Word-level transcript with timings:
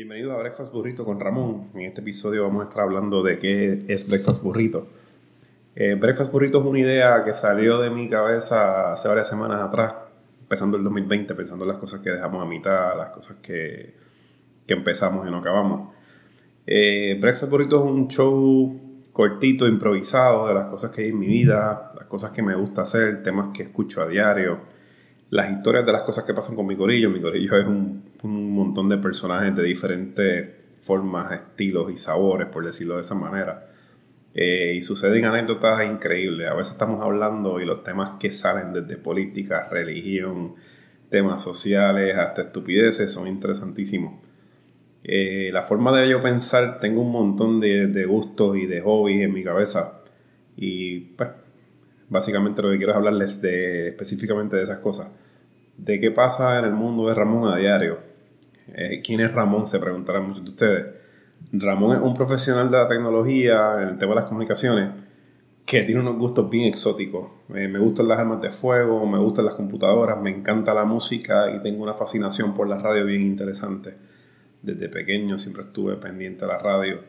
Bienvenido 0.00 0.32
a 0.32 0.38
Breakfast 0.38 0.72
Burrito 0.72 1.04
con 1.04 1.20
Ramón. 1.20 1.72
En 1.74 1.82
este 1.82 2.00
episodio 2.00 2.44
vamos 2.44 2.64
a 2.64 2.68
estar 2.70 2.84
hablando 2.84 3.22
de 3.22 3.38
qué 3.38 3.84
es 3.86 4.08
Breakfast 4.08 4.42
Burrito. 4.42 4.88
Eh, 5.74 5.94
Breakfast 5.94 6.32
Burrito 6.32 6.58
es 6.60 6.64
una 6.64 6.78
idea 6.78 7.22
que 7.22 7.34
salió 7.34 7.78
de 7.78 7.90
mi 7.90 8.08
cabeza 8.08 8.94
hace 8.94 9.08
varias 9.08 9.28
semanas 9.28 9.60
atrás, 9.60 9.92
empezando 10.40 10.78
el 10.78 10.84
2020, 10.84 11.34
pensando 11.34 11.66
en 11.66 11.72
las 11.72 11.76
cosas 11.76 12.00
que 12.00 12.08
dejamos 12.08 12.42
a 12.42 12.46
mitad, 12.46 12.96
las 12.96 13.10
cosas 13.10 13.36
que, 13.42 13.94
que 14.66 14.72
empezamos 14.72 15.28
y 15.28 15.30
no 15.30 15.36
acabamos. 15.36 15.94
Eh, 16.66 17.18
Breakfast 17.20 17.50
Burrito 17.50 17.84
es 17.84 17.90
un 17.90 18.08
show 18.08 18.80
cortito, 19.12 19.68
improvisado 19.68 20.48
de 20.48 20.54
las 20.54 20.68
cosas 20.68 20.90
que 20.92 21.02
hay 21.02 21.08
en 21.10 21.18
mi 21.18 21.26
vida, 21.26 21.92
las 21.94 22.06
cosas 22.06 22.30
que 22.30 22.42
me 22.42 22.54
gusta 22.54 22.80
hacer, 22.80 23.22
temas 23.22 23.48
que 23.52 23.64
escucho 23.64 24.00
a 24.00 24.06
diario 24.06 24.60
las 25.30 25.50
historias 25.50 25.86
de 25.86 25.92
las 25.92 26.02
cosas 26.02 26.24
que 26.24 26.34
pasan 26.34 26.56
con 26.56 26.66
mi 26.66 26.76
corillo. 26.76 27.08
Mi 27.08 27.20
corillo 27.20 27.56
es 27.56 27.66
un, 27.66 28.02
montón 28.22 28.88
de 28.88 28.98
personajes 28.98 29.54
de 29.54 29.62
diferentes 29.62 30.48
formas, 30.80 31.32
estilos 31.32 31.90
y 31.90 31.96
sabores, 31.96 32.48
por 32.48 32.64
decirlo 32.64 32.96
de 32.96 33.02
esa 33.02 33.14
manera. 33.14 33.68
Eh, 34.34 34.74
y 34.76 34.82
suceden 34.82 35.24
anécdotas 35.24 35.84
increíbles. 35.86 36.48
A 36.48 36.54
veces 36.54 36.72
estamos 36.72 37.02
hablando 37.02 37.60
y 37.60 37.64
los 37.64 37.82
temas 37.82 38.18
que 38.18 38.30
salen 38.30 38.72
desde 38.72 38.96
política, 38.96 39.68
religión, 39.70 40.54
temas 41.08 41.42
sociales, 41.42 42.16
hasta 42.16 42.42
estupideces, 42.42 43.12
son 43.12 43.28
interesantísimos. 43.28 44.20
Eh, 45.02 45.50
la 45.52 45.62
forma 45.62 45.96
de 45.98 46.08
yo 46.08 46.20
pensar, 46.20 46.78
tengo 46.78 47.02
un 47.02 47.12
montón 47.12 47.60
de, 47.60 47.86
de 47.86 48.04
gustos 48.04 48.56
y 48.56 48.66
de 48.66 48.80
hobbies 48.80 49.22
en 49.22 49.32
mi 49.32 49.44
cabeza. 49.44 50.02
Y 50.56 51.00
pues 51.16 51.30
básicamente 52.10 52.60
lo 52.60 52.70
que 52.70 52.76
quiero 52.76 52.92
es 52.92 52.96
hablarles 52.96 53.40
de, 53.40 53.88
específicamente 53.88 54.56
de 54.56 54.64
esas 54.64 54.80
cosas. 54.80 55.10
De 55.78 55.98
qué 55.98 56.10
pasa 56.10 56.58
en 56.58 56.66
el 56.66 56.72
mundo 56.72 57.08
de 57.08 57.14
Ramón 57.14 57.50
a 57.50 57.56
diario. 57.56 57.98
Eh, 58.74 59.00
¿Quién 59.02 59.20
es 59.20 59.32
Ramón? 59.32 59.66
Se 59.66 59.78
preguntarán 59.78 60.26
muchos 60.26 60.44
de 60.44 60.50
ustedes. 60.50 60.86
Ramón 61.52 61.96
es 61.96 62.02
un 62.02 62.12
profesional 62.12 62.70
de 62.70 62.76
la 62.76 62.86
tecnología, 62.86 63.82
en 63.82 63.88
el 63.88 63.98
tema 63.98 64.10
de 64.10 64.20
las 64.20 64.26
comunicaciones, 64.26 64.90
que 65.64 65.82
tiene 65.82 66.00
unos 66.00 66.18
gustos 66.18 66.50
bien 66.50 66.66
exóticos. 66.66 67.30
Eh, 67.54 67.68
me 67.68 67.78
gustan 67.78 68.08
las 68.08 68.18
armas 68.18 68.42
de 68.42 68.50
fuego, 68.50 69.06
me 69.06 69.18
gustan 69.18 69.46
las 69.46 69.54
computadoras, 69.54 70.20
me 70.20 70.30
encanta 70.30 70.74
la 70.74 70.84
música 70.84 71.50
y 71.50 71.60
tengo 71.62 71.82
una 71.82 71.94
fascinación 71.94 72.54
por 72.54 72.68
la 72.68 72.76
radio 72.76 73.06
bien 73.06 73.22
interesante. 73.22 73.94
Desde 74.62 74.88
pequeño 74.88 75.38
siempre 75.38 75.62
estuve 75.62 75.96
pendiente 75.96 76.44
de 76.44 76.52
la 76.52 76.58
radio 76.58 77.00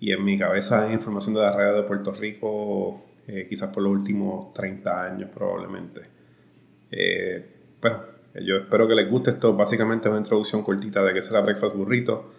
y 0.00 0.12
en 0.12 0.24
mi 0.24 0.38
cabeza 0.38 0.84
hay 0.84 0.94
información 0.94 1.34
de 1.34 1.40
la 1.40 1.52
radio 1.52 1.74
de 1.74 1.82
Puerto 1.82 2.12
Rico 2.12 3.04
eh, 3.26 3.46
quizás 3.48 3.70
por 3.70 3.82
los 3.82 3.92
últimos 3.92 4.52
30 4.52 5.04
años 5.04 5.30
probablemente. 5.32 6.02
Eh, 6.90 7.44
bueno, 7.80 8.00
yo 8.34 8.58
espero 8.58 8.86
que 8.86 8.94
les 8.94 9.10
guste 9.10 9.30
esto. 9.30 9.54
Básicamente 9.54 10.08
es 10.08 10.10
una 10.10 10.20
introducción 10.20 10.62
cortita 10.62 11.02
de 11.02 11.14
qué 11.14 11.22
será 11.22 11.40
Breakfast 11.40 11.74
Burrito. 11.74 12.32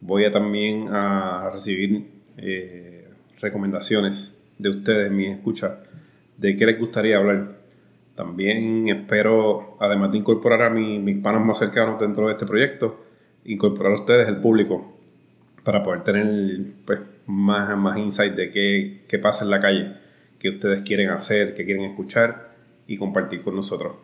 Voy 0.00 0.24
a 0.24 0.30
también 0.30 0.88
a 0.90 1.50
recibir 1.52 2.06
eh, 2.38 3.08
recomendaciones 3.40 4.42
de 4.58 4.70
ustedes, 4.70 5.12
mis 5.12 5.30
escuchas, 5.30 5.72
de 6.36 6.56
qué 6.56 6.66
les 6.66 6.78
gustaría 6.78 7.18
hablar. 7.18 7.58
También 8.16 8.88
espero, 8.88 9.76
además 9.78 10.10
de 10.10 10.18
incorporar 10.18 10.62
a 10.62 10.70
mis 10.70 11.18
panas 11.18 11.44
más 11.44 11.58
cercanos 11.58 12.00
dentro 12.00 12.26
de 12.26 12.32
este 12.32 12.46
proyecto, 12.46 13.04
incorporar 13.44 13.92
a 13.92 13.96
ustedes, 13.96 14.26
el 14.26 14.38
público, 14.38 14.96
para 15.62 15.82
poder 15.82 16.02
tener 16.02 16.72
pues, 16.84 17.00
más, 17.26 17.76
más 17.76 17.98
insight 17.98 18.34
de 18.34 18.50
qué, 18.50 19.04
qué 19.06 19.18
pasa 19.18 19.44
en 19.44 19.50
la 19.50 19.60
calle 19.60 20.05
que 20.38 20.50
ustedes 20.50 20.82
quieren 20.82 21.10
hacer, 21.10 21.54
que 21.54 21.64
quieren 21.64 21.84
escuchar 21.84 22.54
y 22.86 22.96
compartir 22.96 23.42
con 23.42 23.56
nosotros. 23.56 23.94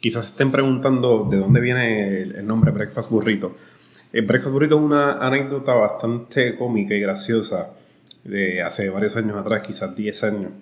Quizás 0.00 0.26
estén 0.30 0.50
preguntando 0.50 1.26
de 1.30 1.38
dónde 1.38 1.60
viene 1.60 2.20
el, 2.20 2.46
nombre 2.46 2.70
Breakfast 2.70 3.10
Burrito. 3.10 3.56
El 4.12 4.26
Breakfast 4.26 4.52
Burrito 4.52 4.76
es 4.76 4.82
una 4.82 5.14
anécdota 5.14 5.74
bastante 5.74 6.56
cómica 6.56 6.94
y 6.94 7.00
graciosa 7.00 7.70
de 8.22 8.62
hace 8.62 8.88
varios 8.90 9.16
años 9.16 9.36
atrás, 9.36 9.66
quizás 9.66 9.94
10 9.96 10.24
años. 10.24 10.52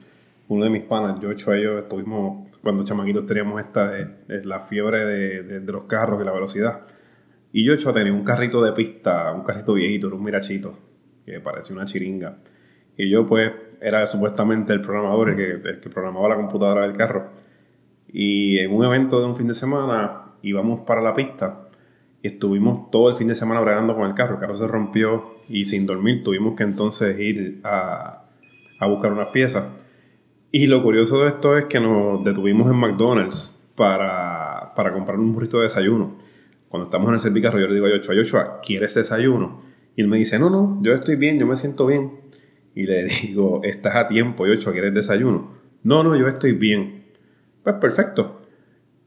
Uno 0.49 0.65
de 0.65 0.71
mis 0.71 0.83
panas, 0.85 1.21
yo 1.21 1.31
hecho 1.31 1.53
ellos, 1.53 1.83
estuvimos, 1.83 2.49
cuando 2.63 2.85
chamaquitos 2.85 3.27
teníamos 3.27 3.61
esta, 3.61 3.99
eh, 3.99 4.07
eh, 4.29 4.43
la 4.45 4.61
fiebre 4.61 5.05
de, 5.05 5.61
los 5.61 5.85
carros 5.85 6.23
y 6.23 6.25
la 6.25 6.33
velocidad. 6.33 6.83
Y 7.53 7.65
yo 7.65 7.73
hecho 7.73 7.93
tenía 7.93 8.13
un 8.13 8.25
carrito 8.25 8.63
de 8.63 8.73
pista, 8.73 9.33
un 9.33 9.43
carrito 9.43 9.75
viejito, 9.75 10.09
un 10.15 10.23
mirachito, 10.23 10.79
que 11.27 11.41
parecía 11.41 11.75
una 11.77 11.85
chiringa. 11.85 12.39
Y 12.97 13.11
yo 13.11 13.27
pues 13.27 13.51
era 13.83 14.07
supuestamente 14.07 14.73
el 14.73 14.81
programador, 14.81 15.31
el 15.31 15.37
que, 15.37 15.81
que 15.81 15.91
programaba 15.91 16.29
la 16.29 16.37
computadora 16.37 16.83
del 16.83 16.97
carro. 16.97 17.31
Y 18.09 18.59
en 18.59 18.73
un 18.73 18.85
evento 18.85 19.19
de 19.21 19.27
un 19.27 19.37
fin 19.37 19.47
de 19.47 19.55
semana 19.55 20.35
íbamos 20.43 20.81
para 20.81 21.01
la 21.01 21.13
pista 21.13 21.69
y 22.23 22.29
estuvimos 22.29 22.91
todo 22.91 23.09
el 23.09 23.15
fin 23.15 23.27
de 23.29 23.35
semana 23.35 23.61
bregando 23.61 23.95
con 23.97 24.07
el 24.07 24.15
carro. 24.15 24.35
El 24.35 24.41
carro 24.41 24.57
se 24.57 24.67
rompió 24.69 25.35
y 25.49 25.65
sin 25.65 25.87
dormir 25.87 26.23
tuvimos 26.23 26.55
que 26.55 26.63
entonces 26.63 27.19
ir 27.19 27.61
a, 27.65 28.25
a 28.79 28.87
buscar 28.87 29.13
unas 29.13 29.29
piezas. 29.29 29.65
Y 30.53 30.67
lo 30.67 30.83
curioso 30.83 31.23
de 31.23 31.29
esto 31.29 31.57
es 31.57 31.65
que 31.65 31.81
nos 31.81 32.23
detuvimos 32.23 32.71
en 32.71 32.77
McDonald's 32.77 33.59
para, 33.75 34.73
para 34.77 34.93
comprar 34.93 35.19
un 35.19 35.33
burrito 35.33 35.57
de 35.57 35.65
desayuno. 35.65 36.19
Cuando 36.69 36.85
estamos 36.85 37.09
en 37.09 37.15
el 37.15 37.21
servicarro, 37.21 37.59
yo 37.59 37.67
le 37.67 37.75
digo 37.75 37.87
a 37.87 37.91
Yochoa, 37.91 38.15
Yochoa, 38.15 38.61
¿quieres 38.61 38.95
desayuno? 38.95 39.59
Y 39.97 40.03
él 40.03 40.09
me 40.09 40.19
dice, 40.19 40.39
no, 40.39 40.51
no, 40.51 40.79
yo 40.83 40.93
estoy 40.93 41.17
bien, 41.17 41.39
yo 41.39 41.47
me 41.47 41.57
siento 41.57 41.87
bien 41.87 42.23
y 42.75 42.85
le 42.85 43.05
digo, 43.05 43.61
estás 43.63 43.97
a 43.97 44.09
tiempo, 44.09 44.47
yo 44.47 44.55
ocho, 44.55 44.73
¿quieres 44.73 44.95
desayuno? 44.95 45.53
No, 45.83 46.03
no, 46.03 46.17
yo 46.17 46.29
estoy 46.29 46.53
bien. 46.53 47.05
Pues 47.63 47.77
perfecto. 47.77 48.43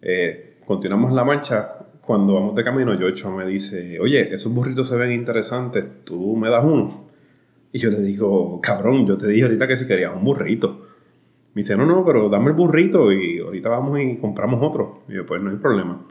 Eh, 0.02 0.58
continuamos 0.66 1.14
la 1.14 1.24
marcha. 1.24 1.72
Cuando 2.02 2.36
vamos 2.36 2.56
de 2.56 2.64
camino, 2.64 2.94
Yocho 2.94 3.31
me 3.31 3.46
dice, 3.48 4.00
oye, 4.00 4.34
esos 4.34 4.54
burritos 4.54 4.88
se 4.88 4.96
ven 4.96 5.12
interesantes, 5.12 6.04
tú 6.04 6.36
me 6.36 6.50
das 6.50 6.64
uno. 6.64 7.09
Y 7.72 7.80
yo 7.80 7.90
le 7.90 8.00
digo, 8.00 8.62
cabrón, 8.62 9.08
yo 9.08 9.18
te 9.18 9.28
dije 9.28 9.44
ahorita 9.44 9.68
que 9.68 9.75
si 9.75 9.88
querías 9.88 10.14
un 10.16 10.24
burrito. 10.24 10.86
Me 11.54 11.62
dice, 11.62 11.75
no, 11.75 11.86
no, 11.86 12.06
pero 12.06 12.30
dame 12.30 12.50
el 12.50 12.54
burrito 12.54 13.12
y 13.12 13.40
ahorita 13.40 13.70
vamos 13.70 14.00
y 14.00 14.18
compramos 14.18 14.62
otro. 14.62 15.04
Y 15.09 15.14
yo, 15.14 15.25
pues 15.25 15.42
no 15.42 15.50
hay 15.50 15.58
problema. 15.58 16.06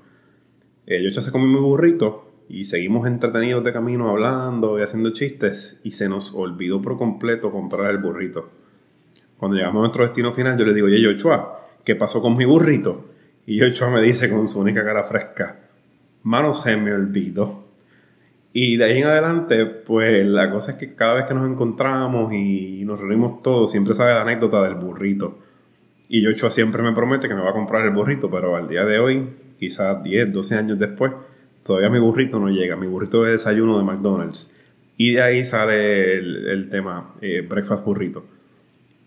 Eh, 0.86 1.02
Yocho 1.02 1.22
se 1.22 1.30
comió 1.30 1.46
mi 1.46 1.60
burrito 1.60 2.33
y 2.48 2.64
seguimos 2.64 3.06
entretenidos 3.06 3.64
de 3.64 3.72
camino 3.72 4.10
hablando 4.10 4.78
y 4.78 4.82
haciendo 4.82 5.10
chistes 5.10 5.80
y 5.82 5.92
se 5.92 6.08
nos 6.08 6.34
olvidó 6.34 6.80
por 6.82 6.98
completo 6.98 7.50
comprar 7.50 7.90
el 7.90 7.98
burrito. 7.98 8.50
Cuando 9.38 9.56
llegamos 9.56 9.80
a 9.80 9.80
nuestro 9.80 10.04
destino 10.04 10.32
final 10.32 10.58
yo 10.58 10.64
le 10.64 10.74
digo, 10.74 10.86
oye 10.86 11.00
Yochoa, 11.00 11.68
¿qué 11.84 11.96
pasó 11.96 12.20
con 12.20 12.36
mi 12.36 12.44
burrito? 12.44 13.10
Y 13.46 13.58
Yochoa 13.58 13.90
me 13.90 14.02
dice 14.02 14.30
con 14.30 14.48
su 14.48 14.60
única 14.60 14.84
cara 14.84 15.04
fresca, 15.04 15.60
mano 16.22 16.52
se 16.52 16.76
me 16.76 16.92
olvidó. 16.92 17.64
Y 18.52 18.76
de 18.76 18.84
ahí 18.84 18.98
en 18.98 19.06
adelante, 19.06 19.66
pues 19.66 20.24
la 20.26 20.50
cosa 20.50 20.72
es 20.72 20.76
que 20.78 20.94
cada 20.94 21.14
vez 21.14 21.24
que 21.24 21.34
nos 21.34 21.50
encontramos 21.50 22.32
y 22.32 22.84
nos 22.84 23.00
reunimos 23.00 23.42
todos, 23.42 23.70
siempre 23.70 23.94
sabe 23.94 24.14
la 24.14 24.22
anécdota 24.22 24.62
del 24.62 24.76
burrito. 24.76 25.38
Y 26.08 26.22
Yochoa 26.22 26.50
siempre 26.50 26.80
me 26.82 26.92
promete 26.92 27.26
que 27.26 27.34
me 27.34 27.40
va 27.40 27.50
a 27.50 27.54
comprar 27.54 27.84
el 27.84 27.90
burrito, 27.90 28.30
pero 28.30 28.54
al 28.54 28.68
día 28.68 28.84
de 28.84 29.00
hoy, 29.00 29.28
quizás 29.58 30.02
10, 30.04 30.32
12 30.32 30.54
años 30.54 30.78
después, 30.78 31.12
todavía 31.64 31.90
mi 31.90 31.98
burrito 31.98 32.38
no 32.38 32.48
llega. 32.48 32.76
Mi 32.76 32.86
burrito 32.86 33.26
es 33.26 33.32
desayuno 33.32 33.78
de 33.78 33.84
McDonald's. 33.84 34.52
Y 34.96 35.14
de 35.14 35.22
ahí 35.22 35.44
sale 35.44 36.16
el, 36.18 36.68
tema 36.70 37.14
eh, 37.20 37.40
breakfast 37.40 37.84
burrito. 37.84 38.24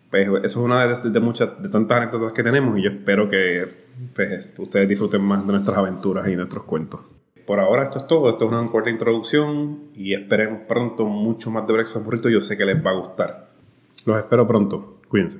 Pues 0.10 0.28
eso 0.28 0.42
es 0.44 0.56
una 0.58 0.86
de, 0.86 1.20
muchas, 1.20 1.62
de 1.62 1.70
tantas 1.70 1.98
anécdotas 1.98 2.34
que 2.34 2.44
tenemos 2.44 2.78
y 2.78 2.84
yo 2.84 2.90
espero 2.90 3.28
que 3.28 3.68
pues, 4.16 4.54
ustedes 4.58 4.88
disfruten 4.88 5.22
más 5.22 5.46
de 5.46 5.52
nuestras 5.52 5.78
aventuras 5.78 6.28
y 6.28 6.36
nuestros 6.36 6.64
cuentos. 6.64 7.02
Por 7.46 7.60
ahora 7.60 7.84
esto 7.84 8.00
es 8.00 8.08
todo, 8.08 8.30
esto 8.30 8.46
es 8.46 8.52
una 8.52 8.66
corta 8.68 8.90
introducción 8.90 9.86
y 9.96 10.14
esperemos 10.14 10.62
pronto 10.68 11.06
mucho 11.06 11.50
más 11.52 11.66
de 11.66 11.74
Breakfast 11.74 12.04
Burrito, 12.04 12.30
yo 12.30 12.42
sé 12.42 12.58
que 12.58 12.66
les 12.66 12.86
va 12.86 12.92
a 12.92 12.96
gustar. 12.96 13.50
Los 14.06 14.18
espero 14.18 14.48
pronto, 14.48 15.00
cuídense. 15.08 15.40